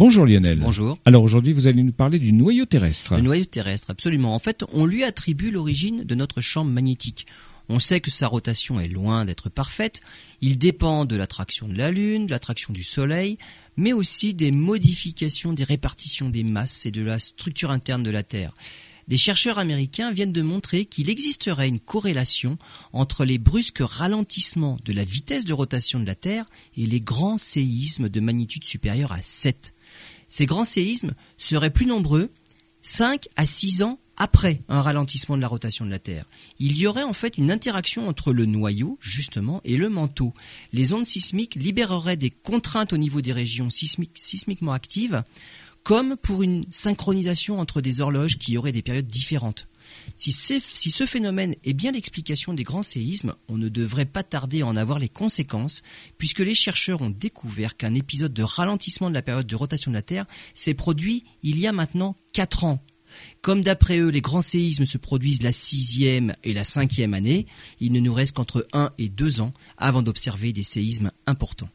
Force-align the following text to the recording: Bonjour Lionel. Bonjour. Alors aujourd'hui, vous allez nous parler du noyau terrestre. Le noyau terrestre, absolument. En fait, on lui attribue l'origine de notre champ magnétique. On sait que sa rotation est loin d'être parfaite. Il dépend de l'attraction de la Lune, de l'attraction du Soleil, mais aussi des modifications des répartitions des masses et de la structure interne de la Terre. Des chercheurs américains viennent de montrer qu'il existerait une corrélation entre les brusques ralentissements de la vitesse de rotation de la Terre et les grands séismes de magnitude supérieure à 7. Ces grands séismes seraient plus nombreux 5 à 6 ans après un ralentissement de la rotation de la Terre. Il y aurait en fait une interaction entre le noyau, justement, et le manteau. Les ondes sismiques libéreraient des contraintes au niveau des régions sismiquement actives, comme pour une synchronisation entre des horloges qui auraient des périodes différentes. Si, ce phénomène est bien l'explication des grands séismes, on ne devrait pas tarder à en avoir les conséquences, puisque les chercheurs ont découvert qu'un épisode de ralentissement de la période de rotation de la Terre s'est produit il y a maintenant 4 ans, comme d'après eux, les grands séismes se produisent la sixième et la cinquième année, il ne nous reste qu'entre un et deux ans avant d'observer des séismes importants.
Bonjour 0.00 0.24
Lionel. 0.24 0.58
Bonjour. 0.58 0.98
Alors 1.04 1.22
aujourd'hui, 1.22 1.52
vous 1.52 1.66
allez 1.66 1.82
nous 1.82 1.92
parler 1.92 2.18
du 2.18 2.32
noyau 2.32 2.64
terrestre. 2.64 3.16
Le 3.16 3.20
noyau 3.20 3.44
terrestre, 3.44 3.90
absolument. 3.90 4.34
En 4.34 4.38
fait, 4.38 4.64
on 4.72 4.86
lui 4.86 5.04
attribue 5.04 5.50
l'origine 5.50 6.04
de 6.04 6.14
notre 6.14 6.40
champ 6.40 6.64
magnétique. 6.64 7.26
On 7.68 7.80
sait 7.80 8.00
que 8.00 8.10
sa 8.10 8.26
rotation 8.26 8.80
est 8.80 8.88
loin 8.88 9.26
d'être 9.26 9.50
parfaite. 9.50 10.00
Il 10.40 10.56
dépend 10.56 11.04
de 11.04 11.16
l'attraction 11.16 11.68
de 11.68 11.76
la 11.76 11.90
Lune, 11.90 12.24
de 12.24 12.30
l'attraction 12.30 12.72
du 12.72 12.82
Soleil, 12.82 13.36
mais 13.76 13.92
aussi 13.92 14.32
des 14.32 14.52
modifications 14.52 15.52
des 15.52 15.64
répartitions 15.64 16.30
des 16.30 16.44
masses 16.44 16.86
et 16.86 16.90
de 16.90 17.02
la 17.02 17.18
structure 17.18 17.70
interne 17.70 18.02
de 18.02 18.10
la 18.10 18.22
Terre. 18.22 18.54
Des 19.06 19.18
chercheurs 19.18 19.58
américains 19.58 20.12
viennent 20.12 20.32
de 20.32 20.40
montrer 20.40 20.86
qu'il 20.86 21.10
existerait 21.10 21.68
une 21.68 21.78
corrélation 21.78 22.56
entre 22.94 23.26
les 23.26 23.36
brusques 23.36 23.82
ralentissements 23.82 24.78
de 24.82 24.94
la 24.94 25.04
vitesse 25.04 25.44
de 25.44 25.52
rotation 25.52 26.00
de 26.00 26.06
la 26.06 26.14
Terre 26.14 26.46
et 26.78 26.86
les 26.86 27.02
grands 27.02 27.36
séismes 27.36 28.08
de 28.08 28.20
magnitude 28.20 28.64
supérieure 28.64 29.12
à 29.12 29.20
7. 29.20 29.74
Ces 30.30 30.46
grands 30.46 30.64
séismes 30.64 31.12
seraient 31.36 31.70
plus 31.70 31.84
nombreux 31.84 32.30
5 32.80 33.28
à 33.36 33.44
6 33.44 33.82
ans 33.82 33.98
après 34.16 34.62
un 34.68 34.80
ralentissement 34.80 35.36
de 35.36 35.42
la 35.42 35.48
rotation 35.48 35.84
de 35.84 35.90
la 35.90 35.98
Terre. 35.98 36.24
Il 36.58 36.76
y 36.76 36.86
aurait 36.86 37.02
en 37.02 37.12
fait 37.12 37.36
une 37.36 37.50
interaction 37.50 38.08
entre 38.08 38.32
le 38.32 38.46
noyau, 38.46 38.98
justement, 39.00 39.60
et 39.64 39.76
le 39.76 39.88
manteau. 39.88 40.34
Les 40.72 40.92
ondes 40.92 41.04
sismiques 41.04 41.56
libéreraient 41.56 42.16
des 42.16 42.30
contraintes 42.30 42.92
au 42.92 42.98
niveau 42.98 43.20
des 43.20 43.32
régions 43.32 43.68
sismiquement 43.70 44.72
actives, 44.72 45.24
comme 45.82 46.16
pour 46.16 46.42
une 46.42 46.64
synchronisation 46.70 47.58
entre 47.58 47.80
des 47.80 48.00
horloges 48.00 48.38
qui 48.38 48.56
auraient 48.56 48.72
des 48.72 48.82
périodes 48.82 49.06
différentes. 49.06 49.66
Si, 50.16 50.32
ce 50.32 51.06
phénomène 51.06 51.54
est 51.64 51.72
bien 51.72 51.92
l'explication 51.92 52.54
des 52.54 52.62
grands 52.62 52.82
séismes, 52.82 53.34
on 53.48 53.56
ne 53.56 53.68
devrait 53.68 54.04
pas 54.06 54.22
tarder 54.22 54.62
à 54.62 54.66
en 54.66 54.76
avoir 54.76 54.98
les 54.98 55.08
conséquences, 55.08 55.82
puisque 56.18 56.40
les 56.40 56.54
chercheurs 56.54 57.02
ont 57.02 57.10
découvert 57.10 57.76
qu'un 57.76 57.94
épisode 57.94 58.34
de 58.34 58.42
ralentissement 58.42 59.08
de 59.08 59.14
la 59.14 59.22
période 59.22 59.46
de 59.46 59.56
rotation 59.56 59.90
de 59.90 59.96
la 59.96 60.02
Terre 60.02 60.26
s'est 60.54 60.74
produit 60.74 61.24
il 61.42 61.58
y 61.58 61.66
a 61.66 61.72
maintenant 61.72 62.16
4 62.32 62.64
ans, 62.64 62.84
comme 63.42 63.62
d'après 63.62 63.98
eux, 63.98 64.08
les 64.08 64.20
grands 64.20 64.42
séismes 64.42 64.86
se 64.86 64.98
produisent 64.98 65.42
la 65.42 65.52
sixième 65.52 66.34
et 66.44 66.52
la 66.52 66.64
cinquième 66.64 67.14
année, 67.14 67.46
il 67.80 67.92
ne 67.92 68.00
nous 68.00 68.14
reste 68.14 68.36
qu'entre 68.36 68.66
un 68.72 68.92
et 68.98 69.08
deux 69.08 69.40
ans 69.40 69.52
avant 69.76 70.02
d'observer 70.02 70.52
des 70.52 70.62
séismes 70.62 71.10
importants. 71.26 71.70